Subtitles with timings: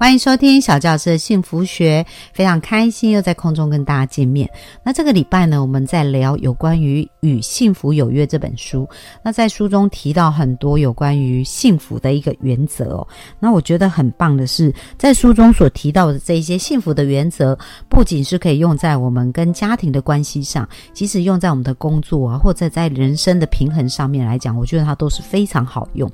[0.00, 4.48] 欢迎收听小教师的幸福学，非常开心又在空中跟大家见面。
[4.82, 8.88] 那这个礼拜呢，我们在聊有关于《与幸福有约》这本书。
[9.22, 13.06] 那在书中提到很多有关于幸福的一个原则哦。
[13.38, 17.54] 那我觉得很棒的是，在书中所提到的这一些幸福的原则，
[17.90, 26.10] 不仅是可以用在我们跟家庭的关系上，即使用在我们的工作啊，或者在人生的平衡上面来讲，我觉得它都是非常好用。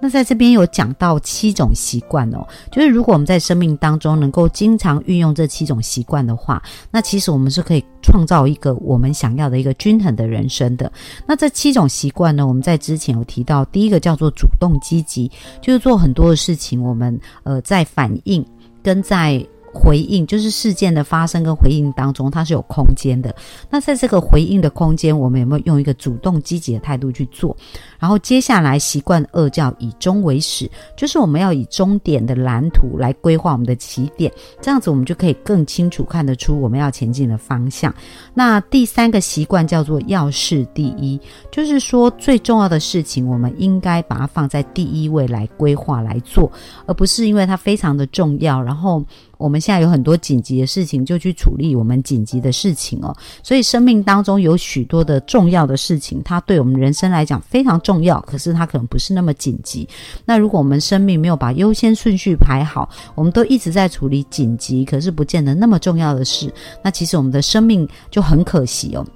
[0.00, 10.90] 那在这边有讲到七种习惯哦，就是如果我们在生命当中能够经常运用这七种习惯的话，那其实我们是可以创造一个我们想要的一个均衡的人生的。
[11.26, 18.42] 那这七种习惯呢，我们在之前有提到，第一个叫做主动积极，就是做很多的事情，我们呃在反应
[18.82, 19.46] 跟在。
[19.72, 23.34] 回应就是事件的发生跟回应当中，它是有空间的。
[23.70, 27.56] 那在这个回应的空间，我们有没有用一个主动积极的态度去做？
[27.98, 37.94] 然后接下来习惯二叫以终为始，就是我们要以终点的蓝图来规划我们的起点，这样子我们就可以更清楚看得出我们要前进的方向。
[38.34, 46.50] 那第三个习惯叫做要事第一，就是说最重要的事情，我们应该把它放在第一位来规划来做，
[46.86, 49.04] 而不是因为它非常的重要，然后。
[49.38, 53.16] 我们现在有很多紧急的事情，就去处理我们紧急的事情哦。
[53.42, 59.88] 所以生命当中有许多的重要的事情，它对我们人生来讲非常重要，可是它可能不是那么紧急。
[60.24, 69.06] 那如果我们生命没有把优先顺序排好，我们都一直在处理紧急，可是不见得那么重要的事，那其实我们的生命就很可惜哦。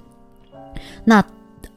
[1.03, 1.23] 那。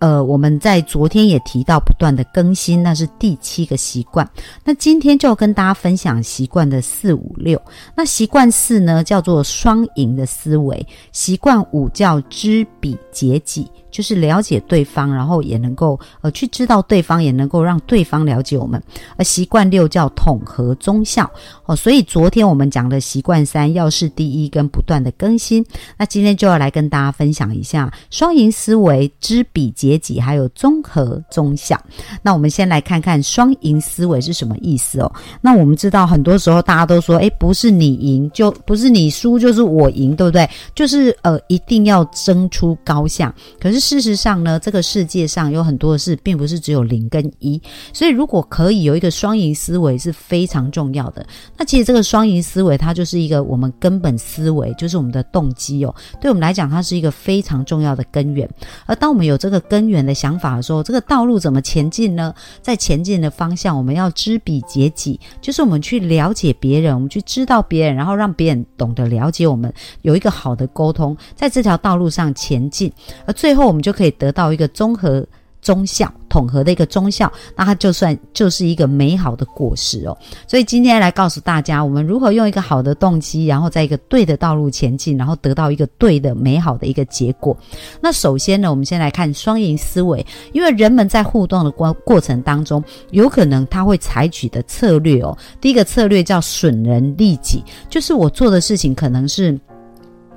[0.06, 4.24] 呃，我们在昨天也提到不断的更新，那是第七个习惯。
[4.62, 7.60] 那今天就跟大家分享习惯的四五六。
[7.96, 13.68] 那习惯四呢，叫做双赢的思维；习惯五叫知彼解己。
[13.96, 18.82] 就是了解对方，然后也能够呃去知道对方，也能够让对方了解我们。
[19.16, 21.30] 而习惯六叫统合中效
[21.64, 25.64] 哦，所以昨天我们讲的习惯三要事第一跟不断的更新，
[25.96, 31.80] 那今天就要来跟大家分享一下双赢思维、知彼解己，还有综合中效。
[32.20, 35.10] 那我们先来看看双赢思维是什么意思哦。
[35.40, 40.46] 那我们知道很多时候大家都说，诶，不是你赢就不是你输，就是我赢，对不对？
[40.74, 43.85] 就是呃一定要争出高下，可是。
[43.86, 51.24] 事实上呢，这个世界上有很多的事，并不是只有零跟一，所以如果可以有一个双赢思维是非常重要的。
[51.56, 55.94] 那其实这个双赢思维，它就是一个我们根本思维，就是我们的动机哦。
[56.20, 58.50] 对我们来讲，它是一个非常重要的根源。
[58.86, 62.34] 而当我们有这个根源的想法的时候，这个道路怎么前进呢？
[62.60, 69.72] 在前进的方向，我们要知彼解己，就是我们去了解别人，我们去知道别人，然后让别人懂得了解我们，
[70.02, 72.92] 有一个好的沟通，在这条道路上前进。
[73.26, 73.75] 而最后。
[73.76, 75.22] 我们就可以得到一个综合
[75.60, 80.16] 中效、统合的一个中效，那它就算就是一个美好的果实哦。
[80.46, 87.54] 所以今天来告诉大家，我们如何用一个好的动机，然后在一个对的道路前进，然后得到一个对的美好的一个结果。
[88.00, 95.36] 那首先呢，我们先来看双赢思维，因为人们在互动的过过程当中，有可能他会采取的策略哦。
[95.60, 99.58] 第一个策略叫损人利己，就是我做的事情可能是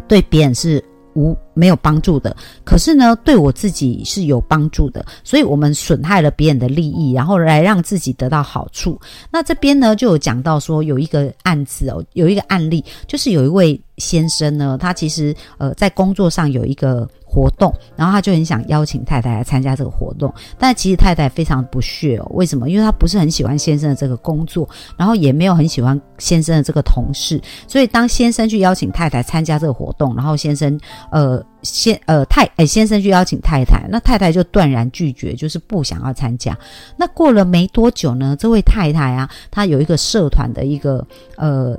[0.08, 0.84] 对别人是
[1.14, 1.38] 无。
[1.60, 2.34] 没有帮助的，
[2.64, 8.98] 可是呢，对我自己是有帮助的，所以我们损害了别人的利益，然后来让自己得到好处。
[9.30, 22.70] 那这边呢，就有讲到说有一个案子哦，有一个案例，就是有一位先生呢，他其实呃在工作上有一个活动，然后他就很想邀请太太来参加这个活动，但其实太太非常不屑哦，为什么？
[22.70, 24.68] 因为他不是很喜欢先生的这个工作，
[24.98, 30.80] 然后也没有很喜欢先生的这个同事，所以当先生去邀请太太参加这个活动，然后先生
[31.12, 31.44] 呃。
[31.62, 36.58] 先呃太哎先生去邀请太太，那太太就断然拒绝，就是不想要参加。
[36.96, 41.06] 那过了没多久呢，这位太太啊，她有一个社团的一个
[41.36, 41.78] 呃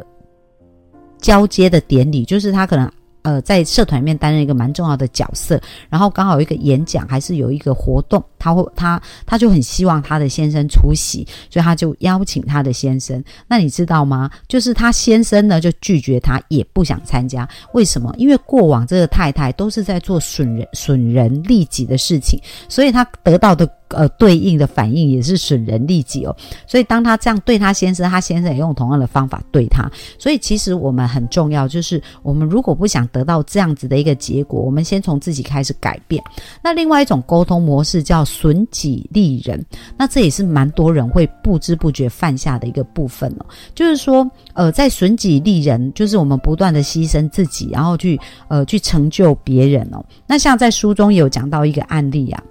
[1.20, 2.90] 交接的典礼，就是他可能。
[3.22, 13.22] 呃，在社团里面担任一个蛮重要的角色，然后刚好有一个演讲，还是有一个活动，他会他他就很希望他的先生出席，所以他就邀请他的先生。
[13.46, 14.28] 那你知道吗？
[14.48, 17.48] 就是他先生呢就拒绝他，也不想参加。
[17.74, 18.12] 为什么？
[18.18, 23.70] 因为过往这个太太都是在做损人损人利己的事情，所以他得到的。
[23.92, 36.22] 呃，对应的反应也是损人利己哦，所以当他这样对他先生，他先生也用同样的方法对他，所以其实我们很重要，就是我们如果不想得到这样子的一个结果，我们先从自己开始改变。
[36.62, 39.64] 那另外一种沟通模式叫损己利人。
[39.98, 43.46] 那这也是蛮多人会不知不觉犯下的一个部分哦。
[43.74, 48.18] 就是说，呃，在损己利人，就是我们不断的牺牲自己，然后去
[48.48, 50.04] 呃去成就别人哦。
[50.26, 52.42] 那像在书中有讲到一个案例啊。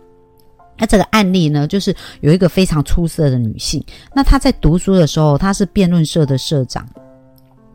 [0.82, 3.84] 那这个案例呢，就是有一个非常出色的女性。
[4.16, 6.88] 那她在读书的时候，她是辩论社的社长，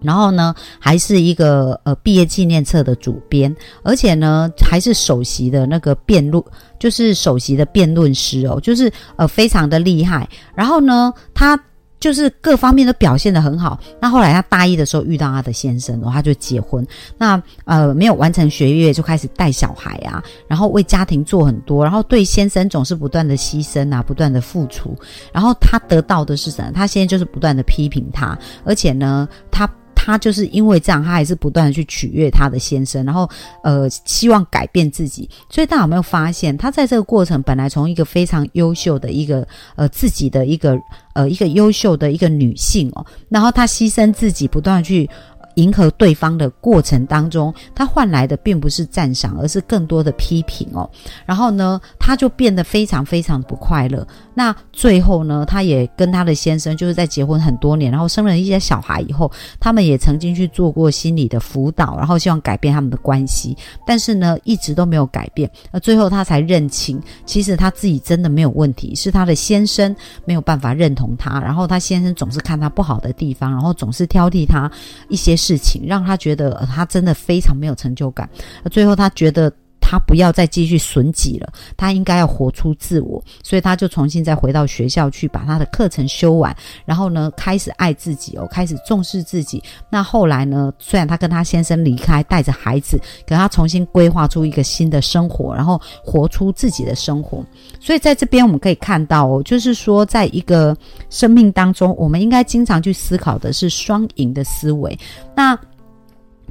[0.04, 6.44] 然后呢，还是一个呃毕业纪念册的主编，而且呢，还是首席的那个辩论，
[6.78, 10.28] 就是首席的辩论师哦，就是呃非常的厉害。
[10.54, 11.58] 然后呢，他。
[12.00, 13.80] 就是各方面都表现得很好。
[13.98, 16.86] 那后来他大一的时候遇到他的先生，然后他就结婚。
[17.16, 24.94] 那呃没有完成学业就开始带小孩啊，然后为家庭做很多，然后对先生总是不断的牺牲啊，不断的付出。
[25.32, 26.72] 然后他得到的是什么？
[26.74, 29.66] 他现在就是不断的批评他，而且呢，他。
[30.04, 33.26] 他就是因为这样，他还是不断的去取悦他的先生，然后
[33.62, 35.28] 呃，希望改变自己。
[35.48, 39.46] 所以大家有没有发现，他在这个过程本来从一个非常优秀的一个
[39.76, 40.78] 呃自己的一个
[41.14, 45.08] 呃一个优秀的一个女性哦，然后她牺牲自己，不断的去。
[45.56, 50.90] 迎合对方的过程当中，他换来的并不是赞赏，而是更多的批评哦。
[51.24, 54.04] 然后呢，他就变得非常非常不快乐。
[54.34, 63.56] 那最后呢，他也跟他的先生就是在结婚很多年，然后生了一些小孩以后，他们也曾经去做过心理的辅导，然后希望改变他们的关系。
[63.86, 65.48] 但是呢，一直都没有改变。
[65.70, 69.94] 那最后他才认清，其实他自己真的没有问题，是他的先生
[70.25, 71.38] 没有办法认同他。
[71.38, 74.69] 然后他先生总是看他不好的地方，然后总是挑剔他
[75.08, 75.34] 一些。
[75.44, 78.26] 事情让他觉得他真的非常没有成就感，
[78.70, 79.52] 最后他觉得
[79.94, 86.55] 他不要再继续损己了，他应该要活出自我，所以他就重新再回到学校去把他的课程修完，
[86.85, 89.62] 然后呢开始爱自己哦，开始重视自己。
[89.88, 97.44] 那后来呢，虽然他跟他先生离开，带着孩子，可他重新规划出一个新的生活，然后活出自己的生活。
[97.79, 100.76] 所以在这边我们可以看到哦，就是说在一个
[101.08, 104.99] 生命当中，我们应该经常去思考的是双赢的思维。
[105.37, 105.56] 那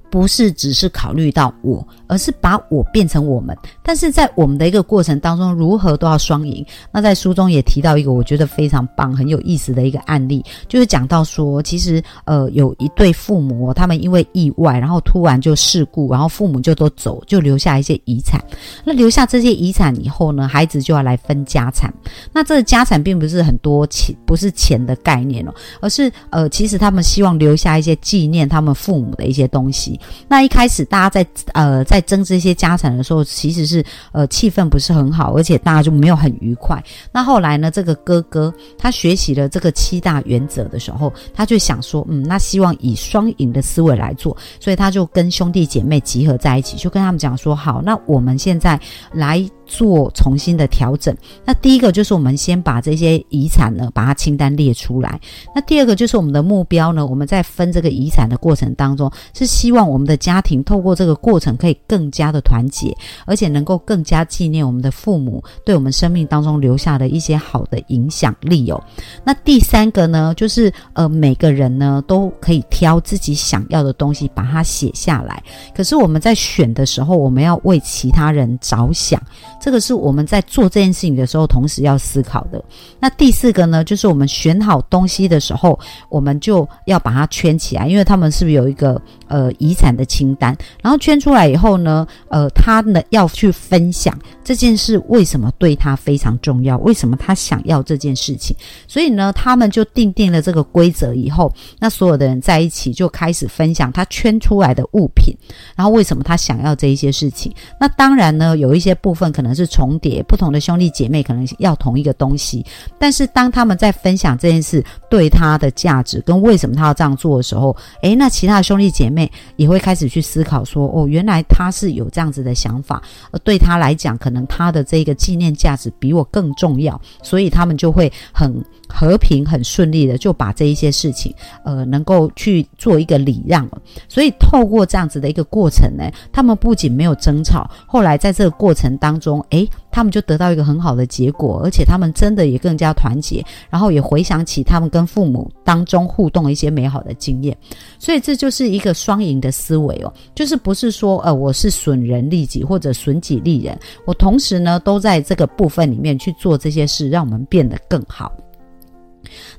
[0.10, 1.86] 不是只是考虑到我。
[2.14, 6.64] 而是把我变成我们，但是在我们的一个过程当中，如何都要双赢。
[6.92, 18.40] 那在书中也提到一个我觉得非常棒、很有意思的一个案例，就是讲到说，其实呃有一对父母，他们因为意外，然后突然就事故，然后父母就都走，就留下一些遗产。
[18.86, 21.92] 那留下这些遗产以后呢，孩子就要来分家产。
[22.32, 30.00] 那这个家产并不是很多钱，不是钱的概念哦，而是呃，其实他们希望留下一些纪念他们父母的一些东西。
[30.28, 36.84] 那一开始大家在呃在争这些家产的时候，其实是呃气氛不是很好，而且大家就没有很愉快。
[37.12, 48.80] 那后来呢，这个哥哥他学习了这个七大原则的时候，他就想说，嗯，那希望以双赢的思维来做，所以他就跟兄弟姐妹集合在一起，就跟他们讲说，好，那我们现在
[49.12, 49.44] 来。
[49.66, 51.16] 做重新的调整。
[51.46, 55.20] 那第一个就是我们先把这些遗产呢，把它清单列出来。
[55.56, 62.96] 那第二个就是我们的目标呢，我们在分这个遗产的过程当中，是希望我们的家庭透过这个过程可以更加的团结，
[63.26, 68.84] 而且能够更加纪念我们的父母对我们生命当中留下的一些好的影响力哦。
[69.24, 75.42] 那第三个呢，就是呃每个人呢都可以挑自己想要的东西，把它写下来。
[75.76, 79.22] 可是我们在选的时候，我们要为其他人着想。
[79.64, 82.62] 这个是我们在做这件事情的时候，同时要思考的。
[83.00, 85.80] 那第四个呢，就是我们选好东西的时候，
[86.10, 89.02] 我们就要把它圈起来，因为他们是不是有一个
[89.34, 90.56] 呃遗产的清单？
[90.84, 94.14] 然后圈出来以后呢，呃，他呢要去分享
[94.44, 98.54] 这件事为什么对他非常重要，为什么他想要这件事情？
[98.88, 101.50] 所以呢，他们就定定了这个规则以后，
[101.80, 105.34] 那所有的人在一起就开始分享他圈出来的物品，
[105.74, 107.50] 然后为什么他想要这一些事情？
[107.80, 109.54] 那当然呢，有一些部分可能。
[109.54, 112.66] 是重叠，不同的兄弟姐妹可能要同一个东西，
[112.98, 119.23] 但是当他们在分享这件事对他的价值跟为什么他要这样做的时候，诶，那其他的兄弟姐妹
[119.56, 123.02] 也会开始去思考说，哦，原来他是有这样子的想法，
[123.32, 133.70] 而对他来讲，可能他的这个纪念价值比我更重要，所以他们就会很和平、很顺利的就把这一些事情，呃，能够去做一个礼让。
[134.08, 139.44] 所以透过这样子的一个过程呢，他们不仅没有争吵，后来在这个过程当中。
[139.50, 147.56] 诶，他们就得到一个很好的结果，而且他们真的也更加团结，然后也回想起他们跟父母当中互动一些美好的经验，
[148.00, 158.34] 所以这就是一个双赢的思维哦，就是不是说呃我是损人利己或者损己利人，我同时呢都在这个部分里面去做这些事，让我们变得更好。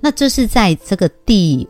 [0.01, 1.67] 那这是在这个第。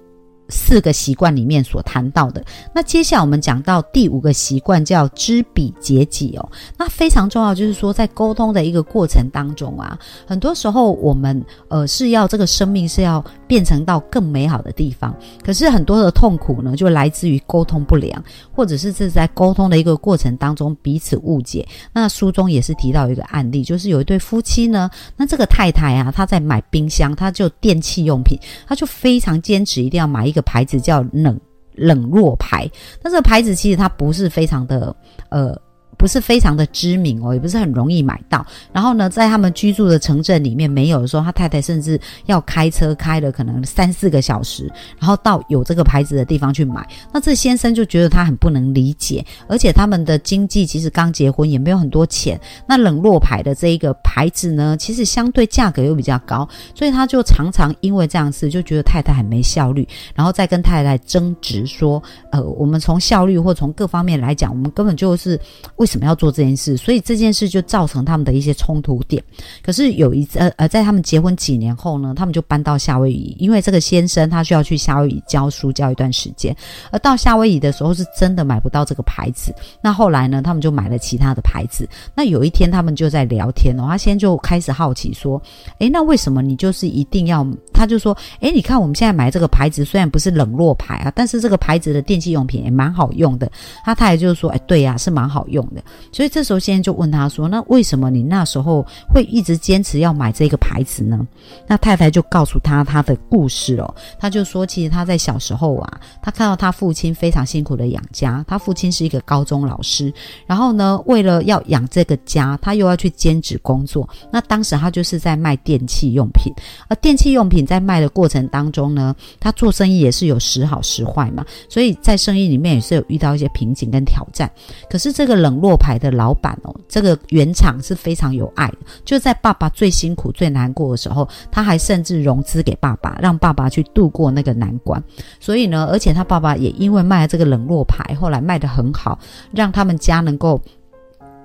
[0.49, 6.53] 四个习惯里面所谈到的，那接下来我们讲到第五个习惯叫知彼解己哦。
[6.77, 18.23] 那非常重要，就是说在沟通的一个过程当中啊，很多时候我们呃是要这个生命是要变成到更美好的地方，可是很多的痛苦呢，就来自于沟通不良，
[18.53, 21.67] 或者是这在沟通的一个过程当中彼此误解。
[21.95, 30.34] 那书中也是提到一个案例，就是有一对夫妻呢，那这个太太啊，她在买冰箱，她就电器用品，她就非常坚持一定要买一。
[30.35, 31.41] 一个牌子叫冷
[31.77, 32.69] 冷若牌，
[33.01, 34.95] 但这个牌子其实它不是非常的
[35.29, 35.57] 呃。
[36.05, 38.45] 不是非常的知名哦，也不是很容易买到。
[38.75, 46.87] 然后呢，在他们居住的城镇里面没有的时候，他太太甚至要开车开了可能三四个小时，然后到有这个牌子的地方去买。
[47.11, 52.39] 那这先生就觉得他很不能理解，而且他们的经济其实刚结婚也没有很多钱。
[52.69, 65.41] 那冷落牌的这一个牌子呢，其实相对价格又比较高，所以他就常常因为这样子就觉得太太很没效率，然后再跟太太争执说：呃，我们从效率或从各方面来讲，我们根本就是
[65.77, 66.77] 为什怎么要做这件事？
[66.77, 69.23] 所以这件事就造成他们的一些冲突点。
[69.63, 76.53] 可是有一次，呃呃，在他们结婚几年后呢，他们就搬到夏威夷，因为这个先生他需要去夏威夷教书教一段时间。
[76.91, 79.55] 而到夏威夷的时候，是真的买不到这个牌子。
[79.81, 81.89] 那后来呢，他们就买了其他的牌子。
[82.13, 85.41] 那有一天，他们就在聊天哦，他先就开始好奇说
[85.79, 93.49] ：“诶，那为什么你就是一定要？”他就说：“诶，你看我们现在买这个牌子，虽然不是冷落牌啊，但是这个牌子的电器用品也蛮好用的。”
[93.87, 95.65] 他太太就是说：“诶，对呀，是蛮好用”
[96.13, 101.27] 所以这时候先生就问他说：“那为什么你那时候会一直坚持要买这个牌子呢？”
[101.67, 103.95] 那太太就告诉他他的故事哦。
[104.19, 108.45] 他就说，其实他在小时候啊，他看到他父亲非常辛苦的养家。
[108.47, 110.13] 他父亲是一个高中老师，
[110.47, 114.09] 然后呢，为了要养这个家，他又要去兼职工作。
[114.31, 116.53] 那当时他就是在卖电器用品，
[116.89, 124.51] 而电器用品在卖的过程当中呢，他做生意也是有时好时坏嘛，所以在生意里面也是有遇到一些瓶颈跟挑战。
[124.91, 135.03] 可是这个冷落牌的老板哦，这个原厂是非常有爱的，就在爸爸最辛苦、最难过的时候，他还甚至融资给爸爸，让爸爸去度过那个难关。
[135.41, 139.19] 所以呢，而且他爸爸也因为卖了这个冷落牌，后来卖得很好，
[139.53, 140.61] 让他们家能够。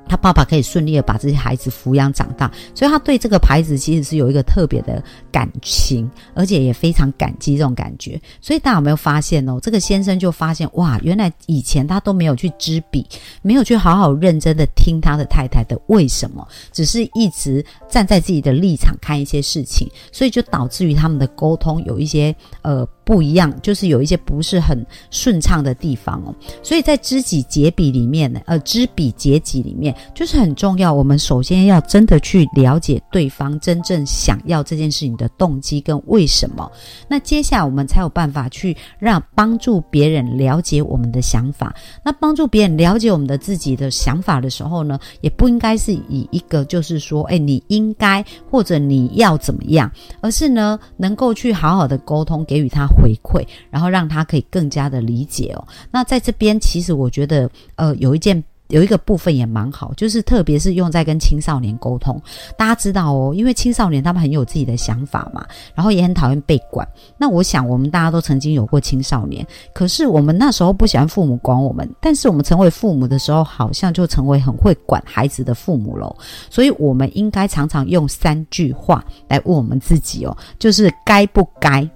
[0.10, 5.02] 他爸爸可以顺利的把这些孩子抚养长大，所以他对这个牌子其实是有一个特别的
[5.32, 8.20] 感情，而且也非常感激这种感觉。
[8.42, 9.60] 所以大家有没有发现哦？
[9.62, 13.06] 这个先生就发现哇，原来以前他都没有去知彼，
[13.44, 22.88] 没有去好好认真的听他的太太的为什么，只是一直站在自己的立场看一些事情，所以就导致于他们的沟通有一些呃。
[23.10, 26.36] 不一样，就是有一些不是很顺畅的地方哦。
[26.62, 30.94] 所以在知己解彼里面呢，呃，知彼解己里面就是很重要。
[30.94, 36.72] 我们首先要真的去了解对方真正想要这件事情的动机跟为什么。
[37.08, 41.74] 那接下来我们才有办法去让帮助别人了解我们的想法。
[42.06, 52.88] 那帮助别人了解我们的自己的想法的时候呢，也不应该是以一个就是说，哎，你应该或者你要怎么样，而是呢，能够去好好的沟通，给予他。
[53.02, 55.68] 回馈，然后让他可以更加的理解哦。
[55.92, 62.22] 那在这边，其实我觉得，呃，有一件有一个部分也蛮好，就是特别是用在跟青少年沟通。
[62.56, 66.88] 大家知道哦，因为青少年他们很有自己的想法嘛，然后也很讨厌被管。
[67.18, 76.16] 那我想，我们大家都曾经有过青少年，可是我们那时候不喜欢父母管我们，但是我们成为父母的时候，好像就成为很会管孩子的父母喽。
[76.52, 81.90] 所以，我们应该常常用三句话来问我们自己哦，就是该不该。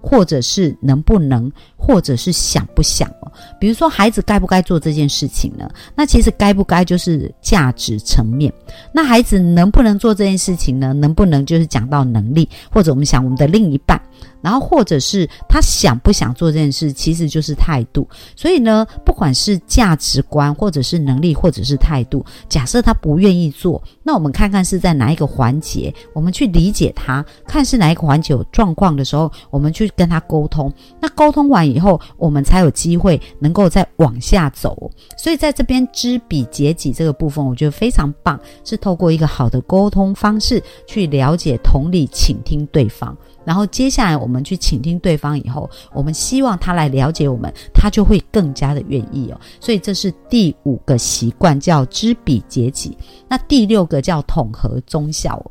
[0.00, 3.30] 或者是能不能，或者是想不想哦？
[3.60, 5.68] 比如说，孩子该不该做这件事情呢？
[5.94, 8.52] 那其实该不该就是价值层面。
[8.92, 10.92] 那孩子能不能做这件事情呢？
[10.92, 14.00] 能不能就是讲到能力，或者我们想我们的另一半。
[14.42, 18.08] 然后，或者是他想不想做这件事，其实就是态度。
[18.34, 30.72] 所以呢，不管是价值观，或者是能力，或者是态度，假设他不愿意做，那我们看看是在哪一个环节，我们去理解他，看是哪一个环节有状况的时候，我们去跟他沟通。
[31.00, 34.90] 那沟通完以后，我们才有机会能够再往下走。
[35.18, 43.16] 所以在这边知彼解己这个部分，我觉得非常棒，是透过一个好的沟通方式去了解、同理、倾听对方。
[43.50, 49.40] 然后接下来我们去倾听对方以后，我们希望他来了解我们，他就会更加的愿意哦。
[49.58, 52.96] 所以这是第五个习惯，叫知彼解己。
[53.28, 55.44] 那第六个叫统合忠孝。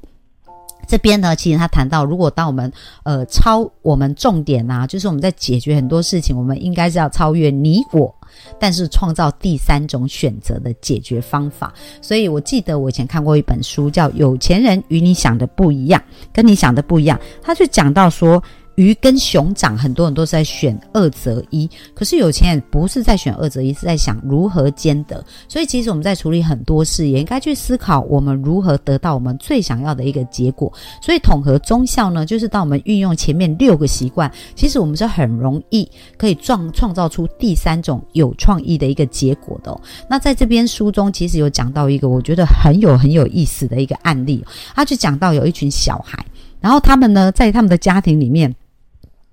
[0.88, 2.72] 这边呢，其实他谈到，如果当我们
[3.04, 8.16] 呃超我们重点啊，就是我们在解决很多事情，我们应该是要超越你我。
[8.60, 16.02] 但是创造第三种选择的解决方法，所以我记得我以前看过一本书，叫《有钱人与你想的不一样》，
[16.34, 17.20] 跟你想的不一样。
[17.42, 18.42] 他就讲到说，
[18.80, 25.22] 鱼跟熊掌，很多人都是在选二择一，可是有钱人不是在选二择一，是在想如何兼得。
[25.50, 30.72] 所以其实我们在处理很多事，也应该去思考我们如何得到我们最想要的一个结果。
[31.02, 35.86] 所以统合中效呢，就是当我们运用前面六个习惯，其实我们是很容易
[36.18, 39.78] 可以创创造出第三种有创意的一个结果的。
[40.10, 44.42] 那在这边书中，其实有讲到一个我觉得很有很有意思的一个案例，
[44.74, 46.26] 他就讲到有一群小孩。
[46.62, 48.54] 然后他们呢，在他们的家庭里面，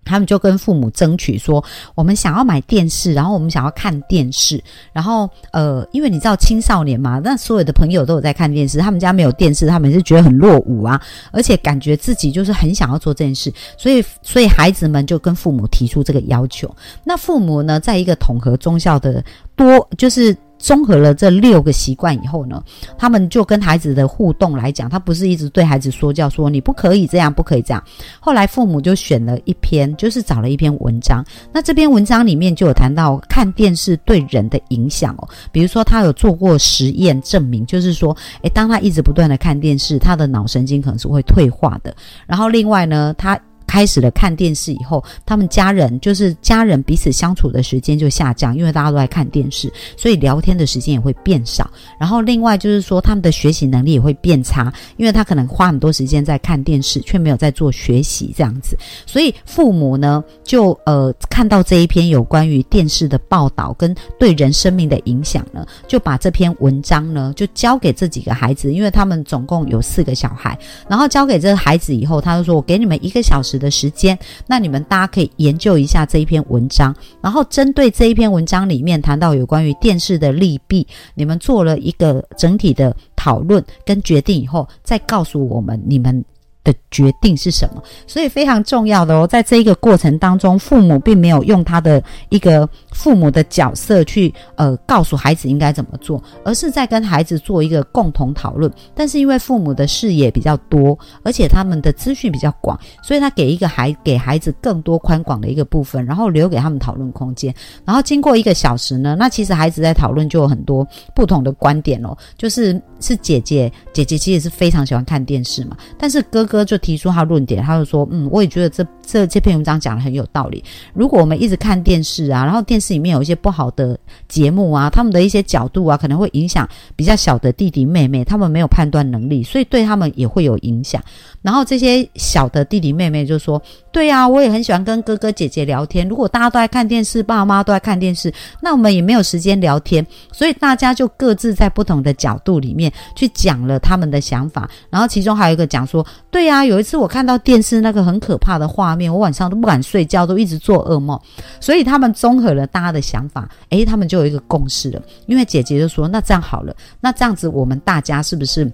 [0.07, 1.63] 他们就跟父母争取说
[1.95, 4.63] ：“我们想要买电视，然后我们想要看电视。
[4.93, 10.99] 然后，呃，因为你知道青少年嘛，那所有的朋友都有在看电视，他们家没有电视，他们是觉得很落伍啊，
[11.33, 16.75] 而且感觉自己就是很想要做这件事，所以，所以孩子们就跟父母提出这个要求。
[17.05, 19.23] 那父母呢，在一个统合中校的
[19.55, 20.35] 多就是。
[20.67, 22.61] 综合了这六个习惯以后呢，
[22.99, 27.81] 他们就跟孩子的互动来讲，他不是一直对孩子说教，说你不可以这样，不可以这样。
[28.19, 31.25] 后来父母就选了一篇，就是找了一篇文章。
[31.53, 41.95] 那这篇文章里面就有谈到看电视对人的影响哦，比如说他有做过实验证明，就是说，诶，当他一直不断的看电视，他的脑神经可能是会退化的。
[42.27, 43.39] 然后另外呢，他。
[43.67, 51.69] 开始了看电视以后，他们家人就是家人彼此相处的时间就下降，因为大家都在看电视，所以聊天的时间也会变少。
[51.99, 58.79] 然后另外就是说，他们的学习能力也会变差，因为他可能花很多时间在看电视，却没有在做学习这样子。
[59.05, 70.57] 所以父母呢，就呃看到这一篇有关于电视的报道跟对人生命的影响呢，就把这篇文章呢就交给这几个孩子，因为他们总共有四个小孩，
[70.89, 86.25] 然后交给这个孩子以后，他就说：“我给你们一个小时。”的时间，那你们大家可以研究一下这一篇文章，然后针对这一篇文章里面谈到有关于电视的利弊，你们做了一个整体的讨论跟决定以后，再告诉我们你们。
[86.67, 87.81] 的决定是什么？
[88.09, 98.71] 所以非常重要的哦，在这一个过程当中，父母并没有用他的一个父母的角色去呃告诉孩子应该怎么做，而是在跟孩子做一个共同讨论。
[98.97, 107.55] 但是因为父母的视野比较多，而且他们的资讯比较广，所以他给一个孩给孩子更多宽广的一个部分，然后留给他们讨论空间。
[107.85, 116.56] 然后经过一个小时呢，那其实孩子在讨论就有很多不同的观点哦，就是是姐姐姐姐其实是非常喜欢看电视嘛，但是哥哥。
[116.57, 120.63] 哥就提出他论点，他就说：“嗯，我也觉得这这这篇文章讲的很有道理。
[120.93, 126.67] 如果我们一直看电视啊，然后电视里面有一些不好的节目啊，他们的一些角度啊，可能会影响
[126.97, 131.03] 比较小的弟弟妹妹，他们没有判断能力，所以对他们也会有影响。
[131.43, 133.61] 然后这些小的弟弟妹妹就说：
[133.93, 136.09] 对啊，我也很喜欢跟哥哥姐姐聊天。
[136.09, 140.05] 如果大家都在看电视，爸爸妈妈都在看电视，那我们也没有时间聊天。
[140.33, 144.69] 所以大家就各自在不同的角度里面去讲了他们的想法。
[144.89, 151.21] 然后其中还有一个讲说：对。”对啊，有一次我看到电视那个很可怕的画我晚上都不敢睡觉，都一直做噩梦。
[151.61, 155.03] 所以他们综合了大家的想法，诶，他们就有一个共识了。
[155.27, 158.73] 因为姐姐就说：“那这样好了，那这样子我们大家是不是？”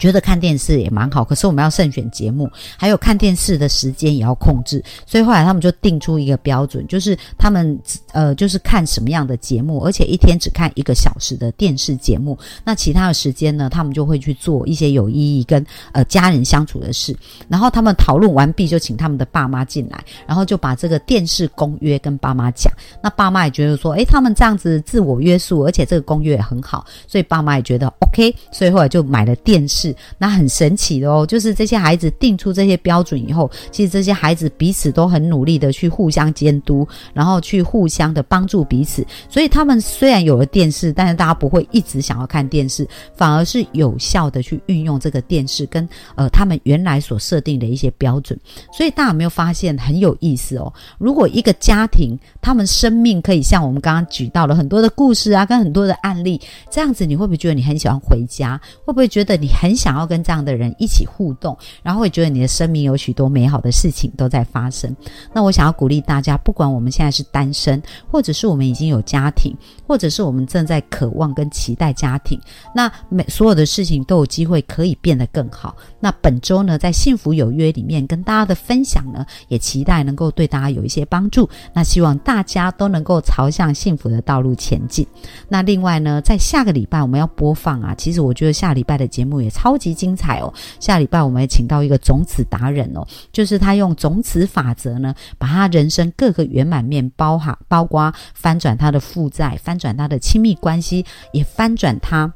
[0.00, 4.82] 觉得看电视也蛮好，可是我们要慎选节目，还有看电视的时间也要控制。
[5.06, 7.78] 所以后来他们就定出一个标准，就是他们
[8.12, 12.36] 呃，就是看什么样的节目，而且一天只看一个小时的电视节目。
[12.64, 17.14] 那其他的时间呢，他们就会去做一些有意义跟呃家人相处的事。
[17.46, 22.72] 然后他们讨论完毕，就请他们的爸妈进来，然后就把这个电视公约跟爸妈讲。
[23.02, 28.34] 那爸妈也觉得说，诶，他们这样子自我约束，而且这个公约也很好，所以爸妈也觉得 OK。
[28.50, 29.89] 所以后来就买了电视。
[30.18, 39.06] 那很神奇的哦，就是这些孩子定出这些标准以后，其实这些孩子彼此都很努力的去互相监督，然后去互相的帮助彼此。
[39.28, 48.38] 所以他们虽然有了电视，但是大家不会一直想要看电视，反而是有效的去运用这个电视跟呃他们原来所设定的一些标准。
[48.72, 50.72] 所以大家有没有发现很有意思哦？
[50.98, 58.60] 如果一个家庭他们生命可以像我们刚刚举到了很多的故事啊，跟很多的案例这样子，你会不会觉得你很喜欢回家？
[58.84, 60.10] 会不会觉得你很想要？
[60.10, 64.92] 跟这样的人一起互动，然后会觉得你的生命有许多美好的事情都在发生。
[65.32, 69.54] 那我想要鼓励大家，不管我们现在是单身，或者是我们已经有家庭，
[69.86, 72.40] 或者是我们正在渴望跟期待家庭，
[72.74, 75.76] 那每所有的事情都有机会可以变得更好。
[76.00, 81.48] 那本周呢，在幸福有约里面跟大家的分享呢，也期待能够对大家有一些帮助。
[81.72, 85.06] 那希望大家都能够朝向幸福的道路前进。
[85.48, 89.90] 那另外呢，在下个礼拜我们要播放啊，其实我觉得下礼拜的节目也超超级。
[90.00, 90.50] 精彩哦！
[90.78, 102.32] 下礼拜我们也请到一个种子达人哦，就是他用种子法则呢，把他人生各个圆满面包哈，包括翻转他的负债，翻转他的亲密关系，也翻转他。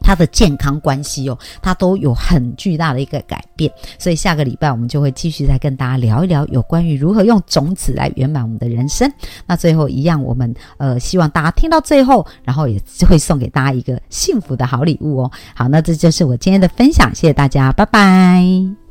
[0.00, 3.72] 它的健康关系哦，它都有很巨大的一个改变。
[3.98, 9.10] 所以下个礼拜我们就会继续再跟大家聊一聊有关于如何用种子来圆满我们的人生。
[9.46, 15.30] 那最后一样，我们呃希望大家听到最后，然后也会送给大家一个幸福的好礼物哦。
[15.54, 18.83] 好，那这就是我今天的分享，谢谢大家，拜拜。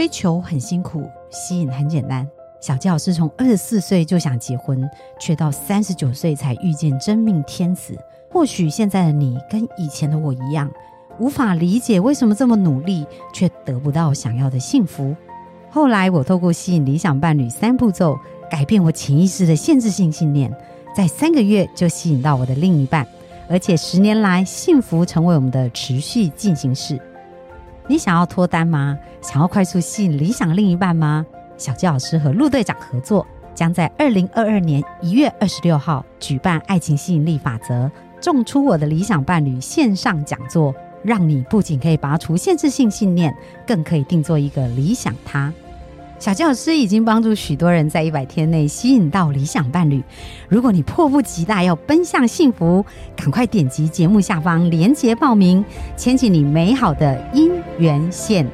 [0.00, 2.26] 追求很辛苦，吸引很简单。
[2.58, 4.88] 小纪老师从二十四岁就想结婚，
[5.20, 7.94] 却到三十九岁才遇见真命天子。
[8.30, 10.70] 或许现在的你跟以前的我一样，
[11.18, 15.14] 无法理解为什么这么努力却得不到想要的幸福。
[15.68, 18.18] 后来我透过吸引理想伴侣三步骤，
[18.50, 20.50] 改变我潜意识的限制性信念，
[20.96, 23.06] 在三个月就吸引到我的另一半，
[23.50, 26.98] 而且十年来幸福成为我们的持续进行式。
[27.90, 28.96] 你想要脱单吗？
[29.20, 31.26] 想要快速吸引理想另一半吗？
[31.56, 40.72] 小鸡老师和陆队长合作，将在二零二二年一月二十六号举办《爱情吸引力法则：种出我的理想伴侣》线上讲座，
[41.02, 43.34] 让你不仅可以拔除限制性信念，
[43.66, 45.52] 更可以定做一个理想他。
[46.20, 50.02] 小教师已经帮助许多人在一百天内吸引到理想伴侣。
[50.50, 52.84] 如果你迫不及待要奔向幸福，
[53.16, 55.64] 赶快点击节目下方链接报名，
[55.96, 58.46] 牵起你美好的姻缘线。